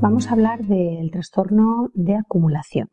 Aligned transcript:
Vamos 0.00 0.28
a 0.28 0.32
hablar 0.32 0.60
del 0.64 1.10
trastorno 1.10 1.90
de 1.94 2.16
acumulación. 2.16 2.88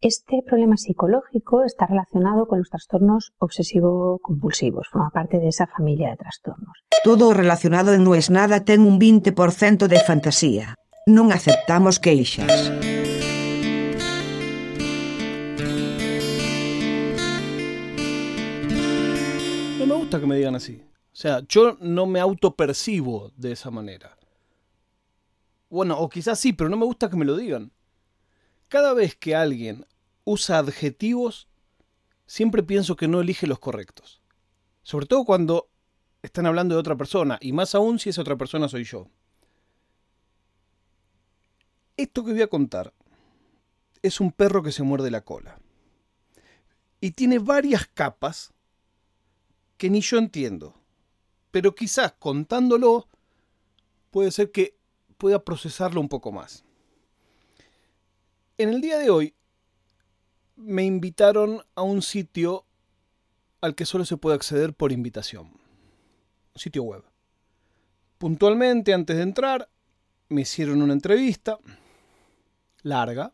Este 0.00 0.42
problema 0.46 0.76
psicológico 0.76 1.64
está 1.64 1.86
relacionado 1.86 2.46
con 2.46 2.58
los 2.58 2.68
trastornos 2.68 3.32
obsesivo-compulsivos, 3.38 4.88
forma 4.92 5.10
parte 5.10 5.38
de 5.38 5.48
esa 5.48 5.66
familia 5.66 6.10
de 6.10 6.16
trastornos. 6.16 6.76
Todo 7.02 7.32
relacionado 7.32 7.96
No 7.98 8.14
es 8.14 8.30
nada 8.30 8.64
ten 8.64 8.82
un 8.82 9.00
20% 9.00 9.86
de 9.88 10.00
fantasía. 10.00 10.74
Non 11.08 11.32
aceptamos 11.32 11.96
queixas. 11.96 12.70
No 19.80 19.86
me 19.86 19.94
gusta 19.96 20.20
que 20.20 20.26
me 20.26 20.36
digan 20.36 20.60
así. 20.60 20.82
O 20.82 21.16
sea, 21.16 21.40
yo 21.48 21.78
no 21.80 22.04
me 22.04 22.20
autopercibo 22.20 23.32
de 23.36 23.52
esa 23.52 23.70
manera. 23.70 24.16
Bueno, 25.68 25.98
o 25.98 26.08
quizás 26.08 26.38
sí, 26.38 26.52
pero 26.52 26.70
no 26.70 26.76
me 26.76 26.84
gusta 26.84 27.10
que 27.10 27.16
me 27.16 27.24
lo 27.24 27.36
digan. 27.36 27.72
Cada 28.68 28.94
vez 28.94 29.16
que 29.16 29.34
alguien 29.34 29.86
usa 30.24 30.58
adjetivos, 30.58 31.48
siempre 32.26 32.62
pienso 32.62 32.96
que 32.96 33.08
no 33.08 33.20
elige 33.20 33.46
los 33.46 33.58
correctos. 33.58 34.22
Sobre 34.82 35.06
todo 35.06 35.24
cuando 35.24 35.68
están 36.22 36.46
hablando 36.46 36.74
de 36.74 36.80
otra 36.80 36.96
persona, 36.96 37.38
y 37.40 37.52
más 37.52 37.74
aún 37.74 37.98
si 37.98 38.10
esa 38.10 38.20
otra 38.20 38.36
persona 38.36 38.68
soy 38.68 38.84
yo. 38.84 39.08
Esto 41.96 42.24
que 42.24 42.32
voy 42.32 42.42
a 42.42 42.48
contar 42.48 42.92
es 44.02 44.20
un 44.20 44.32
perro 44.32 44.62
que 44.62 44.72
se 44.72 44.82
muerde 44.82 45.10
la 45.10 45.22
cola. 45.22 45.58
Y 47.00 47.12
tiene 47.12 47.38
varias 47.38 47.86
capas 47.86 48.52
que 49.76 49.90
ni 49.90 50.00
yo 50.00 50.18
entiendo. 50.18 50.74
Pero 51.50 51.74
quizás 51.74 52.12
contándolo 52.18 53.08
puede 54.10 54.30
ser 54.30 54.50
que 54.50 54.75
pueda 55.18 55.44
procesarlo 55.44 56.00
un 56.00 56.08
poco 56.08 56.32
más. 56.32 56.64
En 58.58 58.70
el 58.70 58.80
día 58.80 58.98
de 58.98 59.10
hoy 59.10 59.34
me 60.56 60.84
invitaron 60.84 61.62
a 61.74 61.82
un 61.82 62.02
sitio 62.02 62.64
al 63.60 63.74
que 63.74 63.84
solo 63.84 64.04
se 64.04 64.16
puede 64.16 64.36
acceder 64.36 64.74
por 64.74 64.92
invitación. 64.92 65.46
Un 65.48 66.60
sitio 66.60 66.82
web. 66.82 67.04
Puntualmente, 68.18 68.94
antes 68.94 69.16
de 69.16 69.22
entrar, 69.22 69.68
me 70.28 70.42
hicieron 70.42 70.80
una 70.80 70.94
entrevista 70.94 71.58
larga 72.82 73.32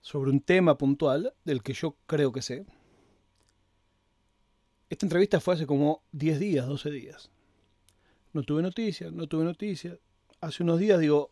sobre 0.00 0.30
un 0.30 0.40
tema 0.40 0.78
puntual 0.78 1.34
del 1.44 1.62
que 1.62 1.72
yo 1.72 1.96
creo 2.06 2.30
que 2.30 2.42
sé. 2.42 2.66
Esta 4.88 5.06
entrevista 5.06 5.40
fue 5.40 5.54
hace 5.54 5.66
como 5.66 6.04
10 6.12 6.38
días, 6.38 6.66
12 6.66 6.90
días. 6.90 7.30
No 8.32 8.42
tuve 8.42 8.62
noticias, 8.62 9.12
no 9.12 9.26
tuve 9.26 9.44
noticias. 9.44 9.98
Hace 10.44 10.62
unos 10.62 10.78
días 10.78 11.00
digo, 11.00 11.30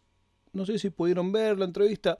no 0.54 0.64
sé 0.64 0.78
si 0.78 0.88
pudieron 0.88 1.32
ver 1.32 1.58
la 1.58 1.66
entrevista, 1.66 2.18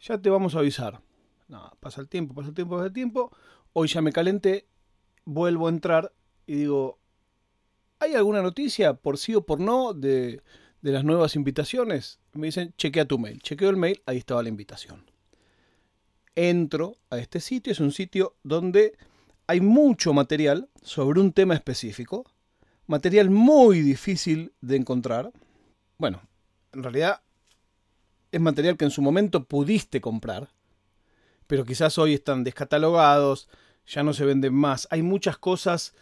ya 0.00 0.18
te 0.18 0.30
vamos 0.30 0.54
a 0.54 0.60
avisar. 0.60 1.00
No, 1.48 1.72
pasa 1.80 2.00
el 2.00 2.08
tiempo, 2.08 2.32
pasa 2.32 2.50
el 2.50 2.54
tiempo, 2.54 2.76
pasa 2.76 2.86
el 2.86 2.92
tiempo. 2.92 3.36
Hoy 3.72 3.88
ya 3.88 4.02
me 4.02 4.12
calenté, 4.12 4.68
vuelvo 5.24 5.66
a 5.66 5.70
entrar 5.70 6.12
y 6.46 6.54
digo, 6.54 7.00
¿hay 7.98 8.14
alguna 8.14 8.40
noticia 8.40 8.94
por 8.94 9.18
sí 9.18 9.34
o 9.34 9.44
por 9.44 9.58
no 9.58 9.94
de, 9.94 10.40
de 10.80 10.92
las 10.92 11.02
nuevas 11.02 11.34
invitaciones? 11.34 12.20
Me 12.34 12.46
dicen, 12.46 12.72
chequea 12.76 13.04
tu 13.04 13.18
mail. 13.18 13.42
Chequeo 13.42 13.70
el 13.70 13.76
mail, 13.76 14.00
ahí 14.06 14.18
estaba 14.18 14.40
la 14.40 14.48
invitación. 14.48 15.10
Entro 16.36 16.98
a 17.10 17.18
este 17.18 17.40
sitio, 17.40 17.72
es 17.72 17.80
un 17.80 17.90
sitio 17.90 18.36
donde 18.44 18.96
hay 19.48 19.60
mucho 19.60 20.12
material 20.12 20.68
sobre 20.82 21.18
un 21.18 21.32
tema 21.32 21.54
específico, 21.54 22.30
material 22.86 23.28
muy 23.28 23.80
difícil 23.80 24.52
de 24.60 24.76
encontrar. 24.76 25.32
Bueno, 25.98 26.22
en 26.72 26.84
realidad 26.84 27.22
es 28.30 28.40
material 28.40 28.76
que 28.76 28.84
en 28.84 28.92
su 28.92 29.02
momento 29.02 29.44
pudiste 29.44 30.00
comprar, 30.00 30.48
pero 31.48 31.64
quizás 31.64 31.98
hoy 31.98 32.14
están 32.14 32.44
descatalogados, 32.44 33.48
ya 33.84 34.04
no 34.04 34.12
se 34.12 34.24
venden 34.24 34.54
más. 34.54 34.86
Hay 34.92 35.02
muchas 35.02 35.38
cosas 35.38 35.96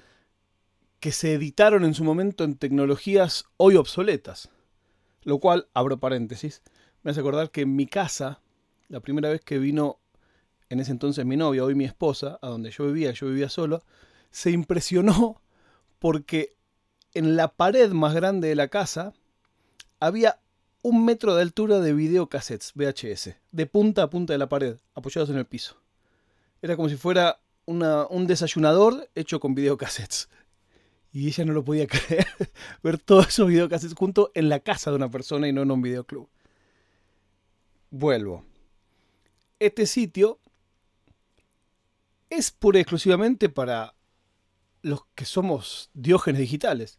que 1.00 1.12
se 1.12 1.32
editaron 1.32 1.82
en 1.82 1.94
su 1.94 2.04
momento 2.04 2.44
en 2.44 2.56
tecnologías 2.56 3.46
hoy 3.56 3.76
obsoletas. 3.76 4.50
Lo 5.22 5.38
cual, 5.38 5.68
abro 5.72 5.98
paréntesis, 5.98 6.62
me 7.02 7.12
hace 7.12 7.20
acordar 7.20 7.50
que 7.50 7.62
en 7.62 7.74
mi 7.74 7.86
casa, 7.86 8.42
la 8.88 9.00
primera 9.00 9.30
vez 9.30 9.40
que 9.40 9.58
vino 9.58 9.98
en 10.68 10.80
ese 10.80 10.90
entonces 10.90 11.24
mi 11.24 11.38
novia, 11.38 11.64
hoy 11.64 11.74
mi 11.74 11.86
esposa, 11.86 12.38
a 12.42 12.48
donde 12.48 12.70
yo 12.70 12.84
vivía, 12.84 13.12
yo 13.12 13.28
vivía 13.28 13.48
solo, 13.48 13.82
se 14.30 14.50
impresionó 14.50 15.40
porque 15.98 16.54
en 17.14 17.34
la 17.34 17.48
pared 17.48 17.92
más 17.92 18.14
grande 18.14 18.48
de 18.48 18.56
la 18.56 18.68
casa 18.68 19.14
había 20.00 20.40
un 20.82 21.04
metro 21.04 21.34
de 21.34 21.42
altura 21.42 21.80
de 21.80 21.92
videocassettes 21.92 22.72
VHS, 22.74 23.34
de 23.50 23.66
punta 23.66 24.02
a 24.02 24.10
punta 24.10 24.32
de 24.32 24.38
la 24.38 24.48
pared, 24.48 24.76
apoyados 24.94 25.30
en 25.30 25.36
el 25.36 25.46
piso. 25.46 25.76
Era 26.62 26.76
como 26.76 26.88
si 26.88 26.96
fuera 26.96 27.40
un 27.66 28.26
desayunador 28.26 29.10
hecho 29.14 29.40
con 29.40 29.54
videocassettes. 29.54 30.28
Y 31.12 31.26
ella 31.28 31.44
no 31.44 31.52
lo 31.52 31.64
podía 31.64 31.86
creer, 31.88 32.26
ver 32.82 32.98
todos 32.98 33.28
esos 33.28 33.48
videocassettes 33.48 33.96
juntos 33.96 34.30
en 34.34 34.48
la 34.48 34.60
casa 34.60 34.90
de 34.90 34.96
una 34.96 35.10
persona 35.10 35.48
y 35.48 35.52
no 35.52 35.62
en 35.62 35.70
un 35.70 35.82
videoclub. 35.82 36.28
Vuelvo. 37.90 38.44
Este 39.58 39.86
sitio 39.86 40.38
es 42.30 42.50
pura 42.50 42.78
y 42.78 42.82
exclusivamente 42.82 43.48
para 43.48 43.94
los 44.82 45.06
que 45.14 45.24
somos 45.24 45.90
diógenes 45.94 46.40
digitales. 46.40 46.98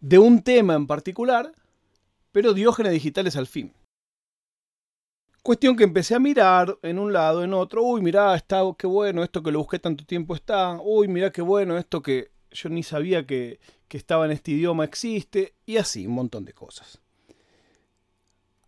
De 0.00 0.18
un 0.18 0.42
tema 0.42 0.74
en 0.74 0.86
particular, 0.86 1.52
pero 2.38 2.54
Diógenes 2.54 2.92
digitales 2.92 3.34
al 3.34 3.48
fin. 3.48 3.74
Cuestión 5.42 5.74
que 5.74 5.82
empecé 5.82 6.14
a 6.14 6.20
mirar 6.20 6.78
en 6.82 7.00
un 7.00 7.12
lado, 7.12 7.42
en 7.42 7.52
otro. 7.52 7.82
Uy, 7.82 8.00
mirá, 8.00 8.32
está, 8.36 8.60
qué 8.78 8.86
bueno, 8.86 9.24
esto 9.24 9.42
que 9.42 9.50
lo 9.50 9.58
busqué 9.58 9.80
tanto 9.80 10.04
tiempo 10.04 10.36
está. 10.36 10.78
Uy, 10.80 11.08
mirá, 11.08 11.32
qué 11.32 11.42
bueno, 11.42 11.76
esto 11.76 12.00
que 12.00 12.30
yo 12.52 12.68
ni 12.68 12.84
sabía 12.84 13.26
que, 13.26 13.58
que 13.88 13.96
estaba 13.96 14.24
en 14.24 14.30
este 14.30 14.52
idioma 14.52 14.84
existe. 14.84 15.56
Y 15.66 15.78
así, 15.78 16.06
un 16.06 16.14
montón 16.14 16.44
de 16.44 16.52
cosas. 16.52 17.00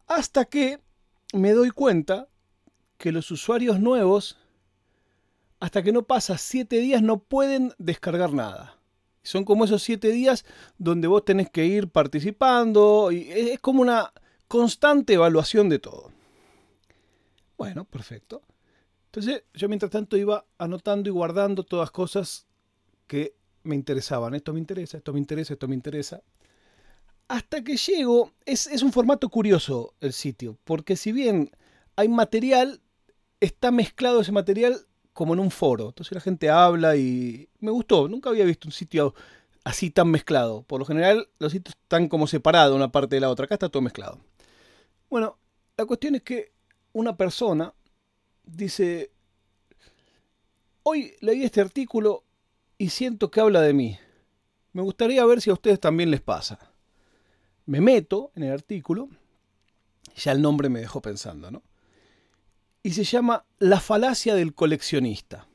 Hasta 0.09 0.47
que 0.47 0.81
me 1.33 1.53
doy 1.53 1.71
cuenta 1.71 2.27
que 2.99 3.13
los 3.13 3.31
usuarios 3.31 3.79
nuevos, 3.79 4.37
hasta 5.61 5.85
que 5.85 5.93
no 5.93 6.03
pasa 6.03 6.39
siete 6.39 6.81
días, 6.81 7.03
no 7.03 7.21
pueden 7.21 7.73
descargar 7.79 8.33
nada. 8.33 8.80
Son 9.23 9.45
como 9.45 9.65
esos 9.65 9.83
siete 9.83 10.11
días 10.11 10.45
donde 10.79 11.09
vos 11.09 11.25
tenés 11.25 11.51
que 11.51 11.67
ir 11.67 11.89
participando 11.89 13.13
y 13.13 13.31
es 13.31 13.61
como 13.61 13.83
una 13.83 14.13
constante 14.49 15.15
evaluación 15.15 15.69
de 15.69 15.79
todo. 15.79 16.11
Bueno, 17.59 17.85
perfecto. 17.85 18.43
Entonces 19.07 19.45
yo 19.53 19.69
mientras 19.69 19.91
tanto 19.91 20.17
iba 20.17 20.47
anotando 20.57 21.09
y 21.09 21.13
guardando 21.13 21.65
todas 21.65 21.91
cosas 21.91 22.47
que 23.07 23.35
me 23.63 23.75
interesaban. 23.75 24.35
Esto 24.35 24.53
me 24.53 24.61
interesa, 24.61 24.99
esto 24.99 25.13
me 25.13 25.19
interesa, 25.19 25.53
esto 25.53 25.69
me 25.69 25.75
interesa. 25.75 26.23
Hasta 27.29 27.63
que 27.63 27.77
llego, 27.77 28.33
es, 28.45 28.67
es 28.67 28.83
un 28.83 28.93
formato 28.93 29.29
curioso 29.29 29.95
el 30.01 30.13
sitio, 30.13 30.59
porque 30.65 30.97
si 30.97 31.13
bien 31.13 31.51
hay 31.97 32.09
material, 32.09 32.81
está 33.41 33.71
mezclado 33.71 34.21
ese 34.21 34.33
material 34.33 34.87
como 35.13 35.35
en 35.35 35.41
un 35.41 35.51
foro. 35.51 35.89
Entonces 35.89 36.13
la 36.13 36.21
gente 36.21 36.51
habla 36.51 36.97
y 36.97 37.49
me 37.61 37.71
gustó. 37.71 38.09
Nunca 38.09 38.31
había 38.31 38.45
visto 38.45 38.69
un 38.69 38.73
sitio 38.73 39.15
así 39.65 39.91
tan 39.91 40.09
mezclado. 40.11 40.63
Por 40.63 40.81
lo 40.81 40.87
general 40.87 41.29
los 41.39 41.53
sitios 41.53 41.75
están 41.83 42.09
como 42.09 42.27
separados 42.27 42.77
una 42.77 42.93
parte 42.93 43.17
de 43.17 43.21
la 43.21 43.31
otra. 43.31 43.45
Acá 43.45 43.55
está 43.55 43.69
todo 43.69 43.83
mezclado. 43.83 44.19
Bueno, 45.09 45.39
la 45.77 45.87
cuestión 45.87 46.15
es 46.15 46.23
que 46.23 46.53
una 46.93 47.17
persona 47.17 47.75
dice, 48.45 49.11
hoy 50.83 51.15
leí 51.21 51.45
este 51.45 51.61
artículo 51.61 52.25
y 52.79 52.91
siento 52.91 53.31
que 53.31 53.41
habla 53.41 53.61
de 53.61 53.73
mí. 53.73 53.99
Me 54.73 54.83
gustaría 54.83 55.25
ver 55.25 55.41
si 55.41 55.51
a 55.51 55.55
ustedes 55.55 55.81
también 55.81 56.11
les 56.11 56.21
pasa. 56.21 56.59
Me 57.67 57.81
meto 57.81 58.31
en 58.35 58.45
el 58.45 58.53
artículo, 58.53 59.09
ya 60.17 60.33
el 60.33 60.43
nombre 60.43 60.69
me 60.69 60.81
dejó 60.81 61.01
pensando, 61.01 61.51
¿no? 61.51 61.63
Y 62.83 62.93
se 62.93 63.05
llama 63.05 63.45
la 63.59 63.81
falacia 63.81 64.35
del 64.35 64.55
coleccionista. 64.55 65.47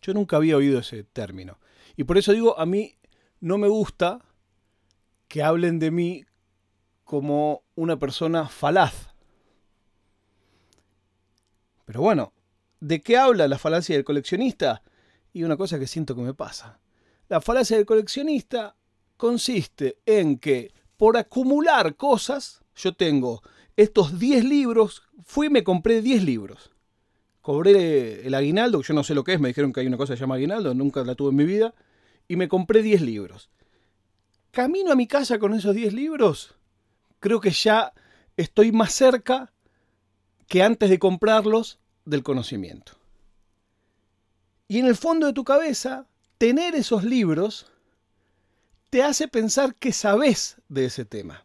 Yo 0.00 0.14
nunca 0.14 0.36
había 0.36 0.56
oído 0.56 0.78
ese 0.80 1.04
término. 1.04 1.58
Y 1.96 2.04
por 2.04 2.18
eso 2.18 2.32
digo, 2.32 2.58
a 2.58 2.66
mí 2.66 2.96
no 3.40 3.58
me 3.58 3.68
gusta 3.68 4.24
que 5.26 5.42
hablen 5.42 5.78
de 5.78 5.90
mí 5.90 6.24
como 7.04 7.64
una 7.74 7.98
persona 7.98 8.48
falaz. 8.48 9.14
Pero 11.84 12.02
bueno, 12.02 12.32
¿de 12.80 13.00
qué 13.00 13.16
habla 13.16 13.48
la 13.48 13.58
falacia 13.58 13.96
del 13.96 14.04
coleccionista? 14.04 14.82
Y 15.32 15.42
una 15.44 15.56
cosa 15.56 15.78
que 15.78 15.86
siento 15.86 16.14
que 16.14 16.22
me 16.22 16.34
pasa. 16.34 16.80
La 17.28 17.40
falacia 17.40 17.76
del 17.76 17.86
coleccionista 17.86 18.76
consiste 19.16 19.98
en 20.06 20.38
que 20.38 20.72
por 20.96 21.16
acumular 21.16 21.96
cosas, 21.96 22.62
yo 22.74 22.94
tengo 22.94 23.42
estos 23.78 24.18
10 24.18 24.44
libros, 24.44 25.04
fui 25.24 25.46
y 25.46 25.50
me 25.50 25.62
compré 25.62 26.02
10 26.02 26.24
libros. 26.24 26.72
Cobré 27.40 28.26
el 28.26 28.34
aguinaldo, 28.34 28.82
yo 28.82 28.92
no 28.92 29.04
sé 29.04 29.14
lo 29.14 29.22
que 29.22 29.34
es, 29.34 29.40
me 29.40 29.46
dijeron 29.46 29.72
que 29.72 29.78
hay 29.78 29.86
una 29.86 29.96
cosa 29.96 30.12
que 30.12 30.16
se 30.16 30.22
llama 30.22 30.34
aguinaldo, 30.34 30.74
nunca 30.74 31.04
la 31.04 31.14
tuve 31.14 31.30
en 31.30 31.36
mi 31.36 31.44
vida, 31.44 31.72
y 32.26 32.34
me 32.34 32.48
compré 32.48 32.82
10 32.82 33.02
libros. 33.02 33.50
Camino 34.50 34.90
a 34.90 34.96
mi 34.96 35.06
casa 35.06 35.38
con 35.38 35.54
esos 35.54 35.76
10 35.76 35.92
libros, 35.92 36.56
creo 37.20 37.40
que 37.40 37.52
ya 37.52 37.92
estoy 38.36 38.72
más 38.72 38.92
cerca 38.92 39.52
que 40.48 40.64
antes 40.64 40.90
de 40.90 40.98
comprarlos 40.98 41.78
del 42.04 42.24
conocimiento. 42.24 42.94
Y 44.66 44.80
en 44.80 44.86
el 44.86 44.96
fondo 44.96 45.28
de 45.28 45.32
tu 45.32 45.44
cabeza, 45.44 46.08
tener 46.36 46.74
esos 46.74 47.04
libros 47.04 47.70
te 48.90 49.04
hace 49.04 49.28
pensar 49.28 49.76
que 49.76 49.92
sabes 49.92 50.56
de 50.68 50.86
ese 50.86 51.04
tema. 51.04 51.44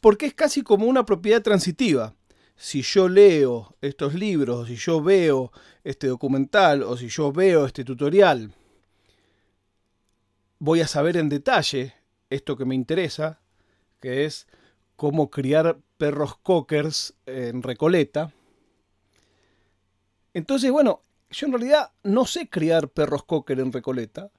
Porque 0.00 0.26
es 0.26 0.34
casi 0.34 0.62
como 0.62 0.86
una 0.86 1.04
propiedad 1.04 1.42
transitiva. 1.42 2.14
Si 2.56 2.82
yo 2.82 3.08
leo 3.08 3.76
estos 3.80 4.14
libros, 4.14 4.68
si 4.68 4.76
yo 4.76 5.02
veo 5.02 5.52
este 5.84 6.08
documental 6.08 6.82
o 6.82 6.96
si 6.96 7.08
yo 7.08 7.32
veo 7.32 7.66
este 7.66 7.84
tutorial, 7.84 8.52
voy 10.58 10.80
a 10.80 10.88
saber 10.88 11.16
en 11.16 11.28
detalle 11.28 11.94
esto 12.30 12.56
que 12.56 12.64
me 12.64 12.74
interesa, 12.74 13.40
que 14.00 14.24
es 14.24 14.46
cómo 14.96 15.30
criar 15.30 15.78
perros 15.96 16.36
cockers 16.38 17.14
en 17.26 17.62
Recoleta. 17.62 18.32
Entonces, 20.34 20.70
bueno, 20.70 21.02
yo 21.30 21.46
en 21.46 21.52
realidad 21.52 21.92
no 22.02 22.26
sé 22.26 22.48
criar 22.48 22.88
perros 22.88 23.24
cocker 23.24 23.60
en 23.60 23.72
Recoleta, 23.72 24.30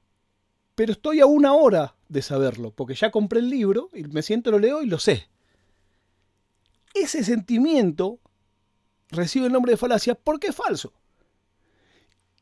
pero 0.76 0.92
estoy 0.92 1.20
a 1.20 1.26
una 1.26 1.54
hora 1.54 1.96
de 2.08 2.22
saberlo, 2.22 2.72
porque 2.72 2.96
ya 2.96 3.12
compré 3.12 3.40
el 3.40 3.50
libro 3.50 3.90
y 3.94 4.04
me 4.04 4.22
siento, 4.22 4.52
lo 4.52 4.60
leo 4.60 4.82
y 4.82 4.86
lo 4.86 5.00
sé. 5.00 5.28
Ese 6.94 7.24
sentimiento 7.24 8.20
recibe 9.10 9.48
el 9.48 9.54
nombre 9.54 9.72
de 9.72 9.78
falacia 9.78 10.16
porque 10.16 10.48
es 10.48 10.56
falso. 10.56 10.94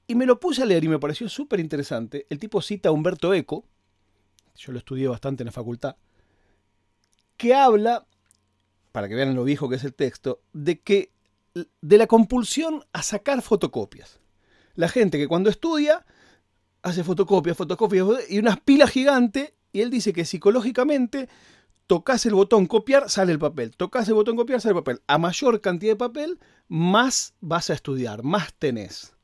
Y 0.07 0.15
me 0.15 0.25
lo 0.25 0.39
puse 0.39 0.63
a 0.63 0.65
leer 0.65 0.83
y 0.83 0.87
me 0.87 0.99
pareció 0.99 1.27
súper 1.27 1.59
interesante. 1.59 2.25
El 2.29 2.39
tipo 2.39 2.61
cita 2.61 2.89
a 2.89 2.91
Humberto 2.91 3.33
Eco, 3.33 3.65
yo 4.55 4.71
lo 4.71 4.79
estudié 4.79 5.07
bastante 5.07 5.43
en 5.43 5.47
la 5.47 5.51
facultad, 5.51 5.97
que 7.35 7.53
habla, 7.53 8.07
para 8.91 9.09
que 9.09 9.15
vean 9.15 9.35
lo 9.35 9.43
viejo 9.43 9.69
que 9.69 9.75
es 9.75 9.83
el 9.83 9.93
texto, 9.93 10.41
de 10.53 10.79
que 10.79 11.11
de 11.81 11.97
la 11.97 12.07
compulsión 12.07 12.85
a 12.93 13.03
sacar 13.03 13.41
fotocopias. 13.41 14.19
La 14.75 14.87
gente 14.87 15.17
que 15.17 15.27
cuando 15.27 15.49
estudia 15.49 16.05
hace 16.87 17.03
fotocopias, 17.03 17.57
fotocopias 17.57 18.07
y 18.29 18.39
unas 18.39 18.59
pilas 18.59 18.91
gigantes. 18.91 19.53
Y 19.73 19.81
él 19.81 19.89
dice 19.89 20.13
que 20.13 20.25
psicológicamente 20.25 21.29
tocas 21.87 22.25
el 22.25 22.35
botón 22.35 22.65
copiar, 22.67 23.09
sale 23.09 23.31
el 23.31 23.39
papel. 23.39 23.75
Tocas 23.75 24.07
el 24.07 24.13
botón 24.13 24.35
copiar, 24.35 24.61
sale 24.61 24.73
el 24.73 24.83
papel. 24.83 25.01
A 25.07 25.17
mayor 25.17 25.61
cantidad 25.61 25.93
de 25.93 25.97
papel, 25.97 26.39
más 26.67 27.33
vas 27.39 27.69
a 27.69 27.73
estudiar, 27.73 28.23
más 28.23 28.53
tenés. 28.53 29.15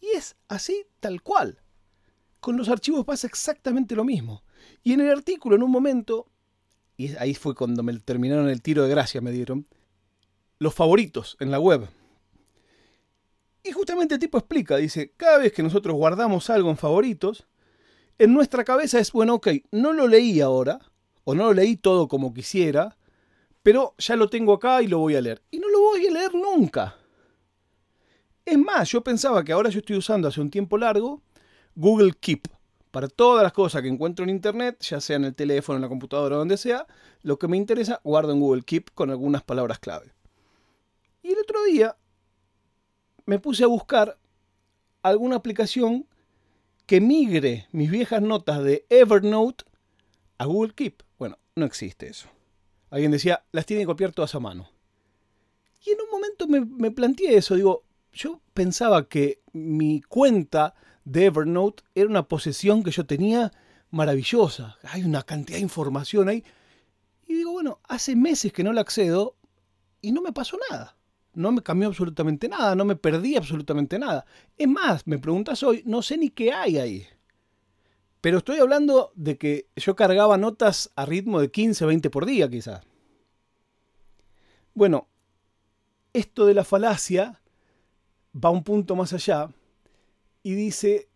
Y 0.00 0.08
es 0.16 0.36
así 0.48 0.84
tal 1.00 1.22
cual. 1.22 1.62
Con 2.40 2.56
los 2.56 2.68
archivos 2.68 3.04
pasa 3.04 3.26
exactamente 3.26 3.94
lo 3.94 4.04
mismo. 4.04 4.42
Y 4.82 4.92
en 4.92 5.00
el 5.00 5.10
artículo, 5.10 5.56
en 5.56 5.62
un 5.62 5.70
momento, 5.70 6.28
y 6.96 7.16
ahí 7.16 7.34
fue 7.34 7.54
cuando 7.54 7.82
me 7.82 7.96
terminaron 8.00 8.48
el 8.48 8.60
tiro 8.60 8.82
de 8.82 8.90
gracia, 8.90 9.20
me 9.20 9.30
dieron, 9.30 9.66
los 10.58 10.74
favoritos 10.74 11.36
en 11.40 11.50
la 11.50 11.60
web. 11.60 11.88
Y 13.62 13.72
justamente 13.72 14.14
el 14.14 14.20
tipo 14.20 14.38
explica, 14.38 14.76
dice, 14.76 15.12
cada 15.16 15.38
vez 15.38 15.52
que 15.52 15.62
nosotros 15.62 15.94
guardamos 15.96 16.48
algo 16.50 16.70
en 16.70 16.76
favoritos, 16.76 17.46
en 18.18 18.32
nuestra 18.32 18.64
cabeza 18.64 18.98
es, 18.98 19.12
bueno, 19.12 19.34
ok, 19.34 19.48
no 19.70 19.92
lo 19.92 20.08
leí 20.08 20.40
ahora, 20.40 20.80
o 21.30 21.34
no 21.34 21.44
lo 21.44 21.52
leí 21.52 21.76
todo 21.76 22.08
como 22.08 22.32
quisiera, 22.32 22.96
pero 23.62 23.94
ya 23.98 24.16
lo 24.16 24.30
tengo 24.30 24.54
acá 24.54 24.80
y 24.80 24.86
lo 24.86 24.98
voy 24.98 25.14
a 25.14 25.20
leer. 25.20 25.42
Y 25.50 25.58
no 25.58 25.68
lo 25.68 25.78
voy 25.80 26.06
a 26.06 26.10
leer 26.10 26.34
nunca. 26.34 26.96
Es 28.46 28.56
más, 28.56 28.90
yo 28.90 29.02
pensaba 29.04 29.44
que 29.44 29.52
ahora 29.52 29.68
yo 29.68 29.80
estoy 29.80 29.96
usando 29.96 30.26
hace 30.26 30.40
un 30.40 30.48
tiempo 30.48 30.78
largo 30.78 31.20
Google 31.74 32.14
Keep. 32.18 32.48
Para 32.90 33.08
todas 33.08 33.42
las 33.42 33.52
cosas 33.52 33.82
que 33.82 33.88
encuentro 33.88 34.24
en 34.24 34.30
Internet, 34.30 34.78
ya 34.80 35.02
sea 35.02 35.16
en 35.16 35.26
el 35.26 35.34
teléfono, 35.34 35.76
en 35.76 35.82
la 35.82 35.90
computadora 35.90 36.36
donde 36.36 36.56
sea, 36.56 36.86
lo 37.20 37.38
que 37.38 37.46
me 37.46 37.58
interesa, 37.58 38.00
guardo 38.04 38.32
en 38.32 38.40
Google 38.40 38.62
Keep 38.62 38.92
con 38.94 39.10
algunas 39.10 39.42
palabras 39.42 39.78
clave. 39.80 40.14
Y 41.22 41.32
el 41.32 41.38
otro 41.40 41.62
día 41.64 41.94
me 43.26 43.38
puse 43.38 43.64
a 43.64 43.66
buscar 43.66 44.18
alguna 45.02 45.36
aplicación 45.36 46.06
que 46.86 47.02
migre 47.02 47.68
mis 47.70 47.90
viejas 47.90 48.22
notas 48.22 48.64
de 48.64 48.86
Evernote 48.88 49.66
a 50.38 50.46
Google 50.46 50.72
Keep. 50.72 51.02
No 51.58 51.66
existe 51.66 52.08
eso. 52.08 52.28
Alguien 52.90 53.10
decía, 53.10 53.44
las 53.50 53.66
tiene 53.66 53.82
que 53.82 53.86
copiar 53.86 54.12
todas 54.12 54.34
a 54.34 54.40
mano. 54.40 54.70
Y 55.84 55.90
en 55.90 56.00
un 56.00 56.10
momento 56.10 56.46
me, 56.46 56.60
me 56.60 56.90
planteé 56.90 57.36
eso. 57.36 57.56
Digo, 57.56 57.84
yo 58.12 58.40
pensaba 58.54 59.08
que 59.08 59.42
mi 59.52 60.00
cuenta 60.02 60.74
de 61.04 61.26
Evernote 61.26 61.82
era 61.94 62.08
una 62.08 62.28
posesión 62.28 62.82
que 62.82 62.90
yo 62.90 63.06
tenía 63.06 63.52
maravillosa. 63.90 64.78
Hay 64.84 65.02
una 65.02 65.22
cantidad 65.24 65.58
de 65.58 65.62
información 65.62 66.28
ahí. 66.28 66.44
Y 67.26 67.34
digo, 67.34 67.52
bueno, 67.52 67.80
hace 67.84 68.14
meses 68.14 68.52
que 68.52 68.62
no 68.62 68.72
la 68.72 68.82
accedo 68.82 69.36
y 70.00 70.12
no 70.12 70.22
me 70.22 70.32
pasó 70.32 70.58
nada 70.70 70.98
no 71.38 71.52
me 71.52 71.62
cambió 71.62 71.88
absolutamente 71.88 72.48
nada, 72.48 72.74
no 72.74 72.84
me 72.84 72.96
perdí 72.96 73.36
absolutamente 73.36 73.96
nada. 73.96 74.26
Es 74.56 74.66
más, 74.66 75.06
me 75.06 75.18
preguntas 75.18 75.62
hoy, 75.62 75.82
no 75.86 76.02
sé 76.02 76.18
ni 76.18 76.30
qué 76.30 76.52
hay 76.52 76.78
ahí. 76.78 77.06
Pero 78.28 78.36
estoy 78.36 78.58
hablando 78.58 79.10
de 79.14 79.38
que 79.38 79.70
yo 79.74 79.96
cargaba 79.96 80.36
notas 80.36 80.92
a 80.96 81.06
ritmo 81.06 81.40
de 81.40 81.50
15, 81.50 81.86
20 81.86 82.10
por 82.10 82.26
día 82.26 82.46
quizás. 82.50 82.82
Bueno, 84.74 85.08
esto 86.12 86.44
de 86.44 86.52
la 86.52 86.64
falacia 86.64 87.40
va 88.34 88.50
un 88.50 88.64
punto 88.64 88.94
más 88.96 89.14
allá 89.14 89.48
y 90.42 90.52
dice, 90.52 91.08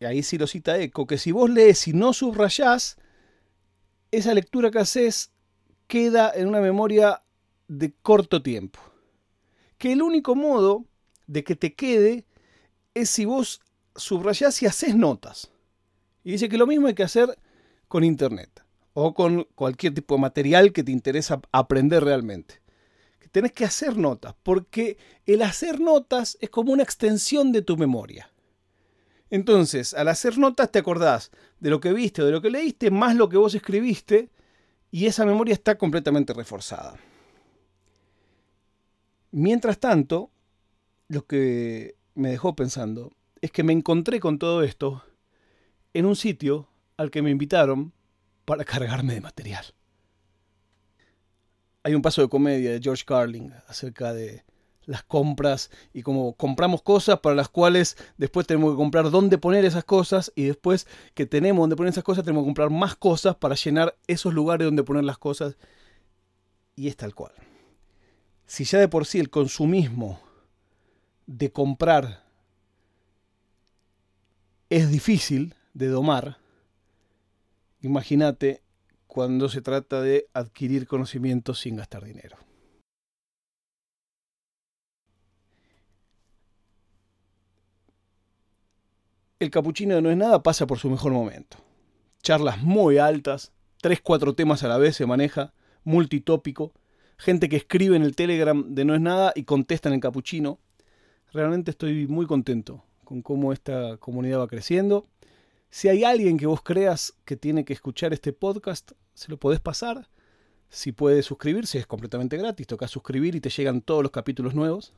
y 0.00 0.04
ahí 0.04 0.22
sí 0.22 0.36
lo 0.36 0.46
cita 0.46 0.76
Eco, 0.76 1.06
que 1.06 1.16
si 1.16 1.32
vos 1.32 1.48
lees 1.48 1.88
y 1.88 1.94
no 1.94 2.12
subrayás, 2.12 2.98
esa 4.10 4.34
lectura 4.34 4.70
que 4.70 4.80
haces 4.80 5.32
queda 5.86 6.30
en 6.34 6.46
una 6.46 6.60
memoria 6.60 7.22
de 7.68 7.94
corto 8.02 8.42
tiempo 8.42 8.80
que 9.78 9.92
el 9.92 10.02
único 10.02 10.34
modo 10.34 10.84
de 11.26 11.42
que 11.42 11.56
te 11.56 11.72
quede 11.74 12.26
es 12.92 13.08
si 13.08 13.24
vos 13.24 13.62
subrayás 13.96 14.60
y 14.60 14.66
haces 14.66 14.94
notas. 14.94 15.50
Y 16.24 16.32
dice 16.32 16.48
que 16.48 16.58
lo 16.58 16.66
mismo 16.66 16.86
hay 16.86 16.94
que 16.94 17.02
hacer 17.02 17.38
con 17.88 18.04
Internet 18.04 18.64
o 18.92 19.14
con 19.14 19.44
cualquier 19.54 19.94
tipo 19.94 20.14
de 20.16 20.20
material 20.20 20.72
que 20.72 20.82
te 20.82 20.92
interesa 20.92 21.40
aprender 21.52 22.04
realmente. 22.04 22.60
Que 23.18 23.28
tenés 23.28 23.52
que 23.52 23.64
hacer 23.64 23.96
notas, 23.96 24.34
porque 24.42 24.98
el 25.26 25.42
hacer 25.42 25.80
notas 25.80 26.36
es 26.40 26.50
como 26.50 26.72
una 26.72 26.82
extensión 26.82 27.52
de 27.52 27.62
tu 27.62 27.76
memoria. 27.76 28.30
Entonces, 29.30 29.94
al 29.94 30.08
hacer 30.08 30.38
notas 30.38 30.72
te 30.72 30.80
acordás 30.80 31.30
de 31.60 31.70
lo 31.70 31.80
que 31.80 31.92
viste 31.92 32.22
o 32.22 32.26
de 32.26 32.32
lo 32.32 32.42
que 32.42 32.50
leíste, 32.50 32.90
más 32.90 33.14
lo 33.14 33.28
que 33.28 33.36
vos 33.36 33.54
escribiste, 33.54 34.30
y 34.90 35.06
esa 35.06 35.24
memoria 35.24 35.54
está 35.54 35.78
completamente 35.78 36.32
reforzada. 36.32 36.98
Mientras 39.30 39.78
tanto, 39.78 40.32
lo 41.06 41.24
que 41.26 41.94
me 42.14 42.30
dejó 42.30 42.56
pensando 42.56 43.12
es 43.40 43.52
que 43.52 43.62
me 43.62 43.72
encontré 43.72 44.18
con 44.18 44.38
todo 44.40 44.64
esto 44.64 45.04
en 45.94 46.06
un 46.06 46.16
sitio 46.16 46.68
al 46.96 47.10
que 47.10 47.22
me 47.22 47.30
invitaron 47.30 47.92
para 48.44 48.64
cargarme 48.64 49.14
de 49.14 49.20
material. 49.20 49.64
Hay 51.82 51.94
un 51.94 52.02
paso 52.02 52.20
de 52.20 52.28
comedia 52.28 52.72
de 52.72 52.80
George 52.80 53.04
Carling 53.06 53.50
acerca 53.66 54.12
de 54.12 54.44
las 54.84 55.02
compras 55.04 55.70
y 55.92 56.02
cómo 56.02 56.34
compramos 56.34 56.82
cosas 56.82 57.20
para 57.20 57.36
las 57.36 57.48
cuales 57.48 57.96
después 58.16 58.46
tenemos 58.46 58.72
que 58.72 58.76
comprar 58.76 59.10
dónde 59.10 59.38
poner 59.38 59.64
esas 59.64 59.84
cosas 59.84 60.32
y 60.34 60.44
después 60.44 60.86
que 61.14 61.26
tenemos 61.26 61.62
dónde 61.62 61.76
poner 61.76 61.92
esas 61.92 62.04
cosas 62.04 62.24
tenemos 62.24 62.42
que 62.42 62.48
comprar 62.48 62.70
más 62.70 62.96
cosas 62.96 63.36
para 63.36 63.54
llenar 63.54 63.96
esos 64.06 64.34
lugares 64.34 64.66
donde 64.66 64.82
poner 64.82 65.04
las 65.04 65.18
cosas 65.18 65.56
y 66.74 66.88
es 66.88 66.96
tal 66.96 67.14
cual 67.14 67.32
si 68.46 68.64
ya 68.64 68.78
de 68.78 68.88
por 68.88 69.06
sí 69.06 69.20
el 69.20 69.30
consumismo 69.30 70.20
de 71.26 71.52
comprar 71.52 72.24
es 74.70 74.90
difícil 74.90 75.54
de 75.72 75.88
domar, 75.88 76.38
imagínate 77.80 78.62
cuando 79.06 79.48
se 79.48 79.60
trata 79.60 80.00
de 80.00 80.28
adquirir 80.32 80.86
conocimientos 80.86 81.60
sin 81.60 81.76
gastar 81.76 82.04
dinero. 82.04 82.36
El 89.40 89.50
capuchino 89.50 89.94
de 89.94 90.02
No 90.02 90.10
es 90.10 90.16
nada 90.18 90.42
pasa 90.42 90.66
por 90.66 90.78
su 90.78 90.90
mejor 90.90 91.12
momento. 91.12 91.56
Charlas 92.22 92.62
muy 92.62 92.98
altas, 92.98 93.52
tres, 93.80 94.00
cuatro 94.02 94.34
temas 94.34 94.62
a 94.62 94.68
la 94.68 94.76
vez 94.76 94.96
se 94.96 95.06
maneja, 95.06 95.54
multitópico, 95.82 96.74
gente 97.16 97.48
que 97.48 97.56
escribe 97.56 97.96
en 97.96 98.02
el 98.02 98.14
Telegram 98.14 98.74
de 98.74 98.84
No 98.84 98.94
es 98.94 99.00
nada 99.00 99.32
y 99.34 99.44
contesta 99.44 99.88
en 99.88 99.94
el 99.94 100.00
capuchino. 100.00 100.58
Realmente 101.32 101.70
estoy 101.70 102.06
muy 102.06 102.26
contento 102.26 102.84
con 103.04 103.22
cómo 103.22 103.52
esta 103.52 103.96
comunidad 103.96 104.40
va 104.40 104.46
creciendo. 104.46 105.06
Si 105.70 105.88
hay 105.88 106.02
alguien 106.02 106.36
que 106.36 106.46
vos 106.46 106.62
creas 106.62 107.14
que 107.24 107.36
tiene 107.36 107.64
que 107.64 107.72
escuchar 107.72 108.12
este 108.12 108.32
podcast, 108.32 108.90
se 109.14 109.30
lo 109.30 109.38
podés 109.38 109.60
pasar. 109.60 110.08
Si 110.68 110.90
puede 110.90 111.22
suscribirse, 111.22 111.78
es 111.78 111.86
completamente 111.86 112.36
gratis. 112.36 112.66
Toca 112.66 112.88
suscribir 112.88 113.36
y 113.36 113.40
te 113.40 113.50
llegan 113.50 113.80
todos 113.80 114.02
los 114.02 114.10
capítulos 114.10 114.54
nuevos. 114.54 114.92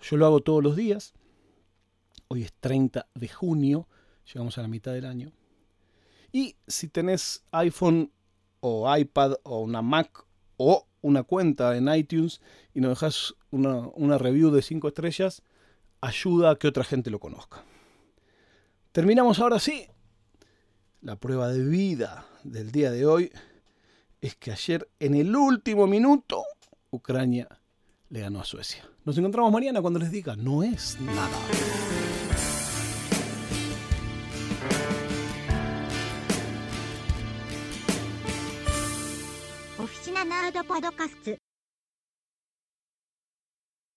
Yo 0.00 0.16
lo 0.16 0.26
hago 0.26 0.40
todos 0.40 0.62
los 0.62 0.76
días. 0.76 1.12
Hoy 2.28 2.44
es 2.44 2.52
30 2.60 3.08
de 3.14 3.28
junio. 3.28 3.88
Llegamos 4.32 4.56
a 4.58 4.62
la 4.62 4.68
mitad 4.68 4.92
del 4.92 5.06
año. 5.06 5.32
Y 6.30 6.54
si 6.68 6.86
tenés 6.86 7.44
iPhone 7.50 8.12
o 8.60 8.96
iPad 8.96 9.34
o 9.42 9.60
una 9.60 9.82
Mac 9.82 10.24
o 10.56 10.86
una 11.00 11.24
cuenta 11.24 11.76
en 11.76 11.92
iTunes 11.92 12.40
y 12.74 12.80
nos 12.80 12.90
dejas 12.90 13.34
una, 13.50 13.88
una 13.94 14.18
review 14.18 14.52
de 14.52 14.62
5 14.62 14.86
estrellas, 14.86 15.42
ayuda 16.00 16.50
a 16.50 16.56
que 16.56 16.68
otra 16.68 16.84
gente 16.84 17.10
lo 17.10 17.18
conozca. 17.18 17.64
Terminamos 18.92 19.40
ahora 19.40 19.58
sí. 19.58 19.88
La 21.06 21.14
prueba 21.14 21.46
de 21.52 21.64
vida 21.64 22.26
del 22.42 22.72
día 22.72 22.90
de 22.90 23.06
hoy 23.06 23.30
es 24.20 24.34
que 24.34 24.50
ayer, 24.50 24.88
en 24.98 25.14
el 25.14 25.36
último 25.36 25.86
minuto, 25.86 26.42
Ucrania 26.90 27.46
le 28.08 28.22
ganó 28.22 28.40
a 28.40 28.44
Suecia. 28.44 28.90
Nos 29.04 29.16
encontramos 29.16 29.52
mañana 29.52 29.80
cuando 29.80 30.00
les 30.00 30.10
diga, 30.10 30.34
no 30.34 30.64
es 30.64 31.00
nada. 31.00 31.38
Oficina 39.78 40.24